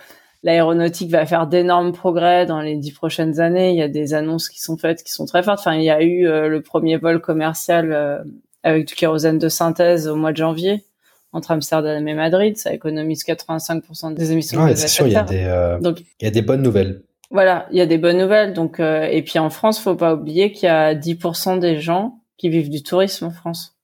[0.45, 3.71] l'aéronautique va faire d'énormes progrès dans les dix prochaines années.
[3.71, 5.59] Il y a des annonces qui sont faites qui sont très fortes.
[5.59, 8.25] Enfin, il y a eu euh, le premier vol commercial
[8.63, 10.85] avec du kérosène de synthèse au mois de janvier
[11.33, 15.23] entre Amsterdam et Madrid, ça économise 85% des émissions de c'est sûr, il y a
[15.23, 17.03] des, euh, donc, il y a des bonnes nouvelles.
[17.31, 18.53] Voilà, il y a des bonnes nouvelles.
[18.53, 22.21] Donc, euh, et puis en France, faut pas oublier qu'il y a 10% des gens
[22.37, 23.77] qui vivent du tourisme en France.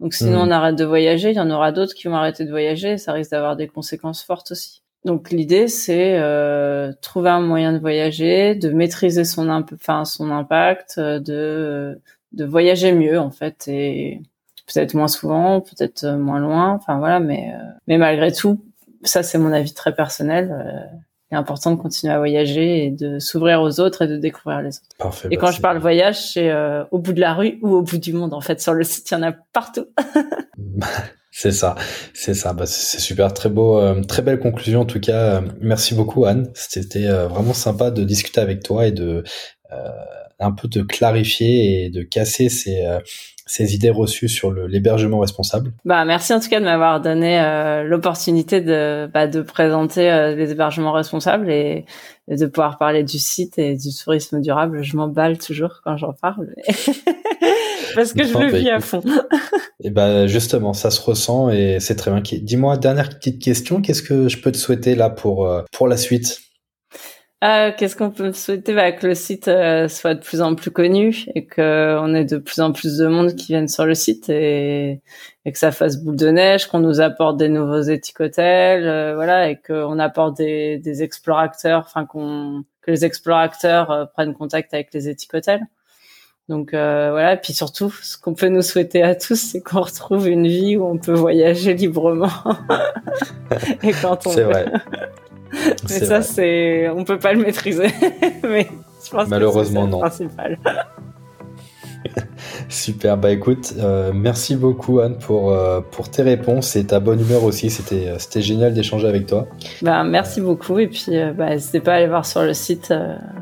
[0.00, 0.48] Donc, sinon hmm.
[0.48, 2.98] on arrête de voyager, il y en aura d'autres qui vont arrêter de voyager, et
[2.98, 4.82] ça risque d'avoir des conséquences fortes aussi.
[5.04, 10.96] Donc, l'idée, c'est euh, trouver un moyen de voyager, de maîtriser son, enfin, son impact,
[10.98, 12.00] euh, de
[12.32, 14.22] de voyager mieux en fait et
[14.72, 16.72] peut-être moins souvent, peut-être euh, moins loin.
[16.72, 18.64] Enfin voilà, mais euh, mais malgré tout,
[19.02, 20.50] ça c'est mon avis très personnel.
[20.52, 20.96] Euh,
[21.30, 24.62] il est important de continuer à voyager et de s'ouvrir aux autres et de découvrir
[24.62, 24.96] les autres.
[24.98, 26.52] Parfait, et bah, quand je parle voyage, c'est
[26.90, 28.34] au bout de la rue ou au bout du monde.
[28.34, 29.86] En fait, sur le site, il y en a partout.
[31.30, 31.76] c'est ça,
[32.14, 32.52] c'est ça.
[32.52, 35.40] Bah, c'est super, très beau, très belle conclusion en tout cas.
[35.60, 36.50] merci beaucoup Anne.
[36.54, 39.22] C'était vraiment sympa de discuter avec toi et de
[40.40, 42.84] un peu de clarifier et de casser ces
[43.50, 45.72] ces idées reçues sur l'hébergement responsable.
[45.84, 50.36] Bah merci en tout cas de m'avoir donné euh, l'opportunité de bah, de présenter euh,
[50.36, 51.84] les hébergements responsables et,
[52.28, 54.84] de pouvoir parler du site et du tourisme durable.
[54.84, 56.54] Je m'emballe toujours quand j'en parle
[57.96, 59.02] parce que je le vis à fond.
[59.82, 62.22] et ben justement, ça se ressent et c'est très bien.
[62.22, 65.96] Dis-moi dernière petite question, qu'est-ce que je peux te souhaiter là pour euh, pour la
[65.96, 66.38] suite?
[67.42, 68.74] Euh, Qu'est-ce qu'on peut souhaiter?
[68.74, 72.38] Bah, Que le site euh, soit de plus en plus connu et qu'on ait de
[72.38, 75.00] plus en plus de monde qui viennent sur le site et,
[75.44, 79.48] et que ça fasse boule de neige, qu'on nous apporte des nouveaux étiquetels, euh, voilà,
[79.48, 84.92] et qu'on apporte des, des explorateurs, enfin qu'on que les explorateurs euh, prennent contact avec
[84.92, 85.62] les étiquetels.
[86.48, 90.26] Donc voilà, et puis surtout, ce qu'on peut nous souhaiter à tous, c'est qu'on retrouve
[90.26, 92.28] une vie où on peut voyager librement.
[93.84, 94.66] et quand on C'est vrai.
[95.88, 97.88] Mais ça, c'est, on peut pas le maîtriser.
[98.42, 98.68] Mais
[99.04, 100.00] je pense Malheureusement, que non.
[100.00, 100.58] Principal.
[102.68, 107.20] Super, bah écoute, euh, merci beaucoup Anne pour, euh, pour tes réponses et ta bonne
[107.20, 109.46] humeur aussi, c'était, euh, c'était génial d'échanger avec toi.
[109.82, 112.94] Bah, merci beaucoup et puis bah, n'hésitez pas à aller voir sur le site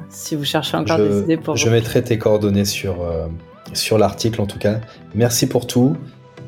[0.09, 1.57] si vous cherchez encore des idées pour...
[1.57, 2.97] Je mettrai tes coordonnées sur,
[3.75, 4.81] sur l'article en tout cas.
[5.15, 5.97] Merci pour tout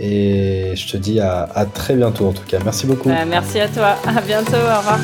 [0.00, 2.58] et je te dis à, à très bientôt en tout cas.
[2.64, 3.08] Merci beaucoup.
[3.08, 4.98] Bah, merci à toi, à bientôt, au revoir.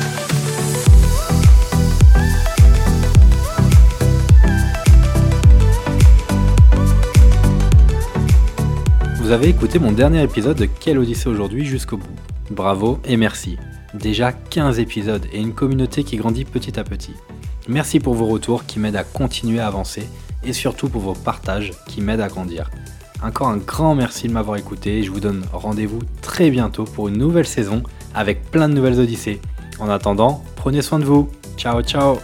[9.27, 12.15] Vous avez écouté mon dernier épisode de Quelle Odyssée aujourd'hui jusqu'au bout.
[12.49, 13.57] Bravo et merci.
[13.93, 17.11] Déjà 15 épisodes et une communauté qui grandit petit à petit.
[17.67, 20.07] Merci pour vos retours qui m'aident à continuer à avancer
[20.45, 22.71] et surtout pour vos partages qui m'aident à grandir.
[23.21, 27.09] Encore un grand merci de m'avoir écouté et je vous donne rendez-vous très bientôt pour
[27.09, 27.83] une nouvelle saison
[28.15, 29.41] avec plein de nouvelles odyssées.
[29.77, 31.29] En attendant, prenez soin de vous.
[31.57, 32.19] Ciao ciao